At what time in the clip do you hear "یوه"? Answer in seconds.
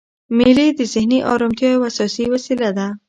1.75-1.87